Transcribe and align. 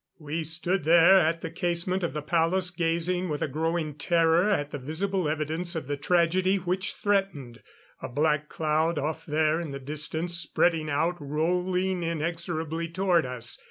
We 0.17 0.43
stood 0.43 0.83
there 0.83 1.19
at 1.19 1.41
the 1.41 1.51
casement 1.51 2.01
of 2.01 2.15
the 2.15 2.23
palace, 2.23 2.71
gazing 2.71 3.29
with 3.29 3.43
a 3.43 3.47
growing 3.47 3.93
terror 3.93 4.49
at 4.49 4.71
the 4.71 4.79
visible 4.79 5.29
evidence 5.29 5.75
of 5.75 5.85
the 5.85 5.95
tragedy 5.95 6.55
which 6.55 6.95
threatened. 6.95 7.61
A 8.01 8.09
black 8.09 8.49
cloud 8.49 8.97
off 8.97 9.27
there 9.27 9.61
in 9.61 9.69
the 9.69 9.79
distance, 9.79 10.39
spreading 10.39 10.89
out, 10.89 11.17
rolling 11.19 12.01
inexorably 12.01 12.87
toward 12.89 13.27
us. 13.27 13.59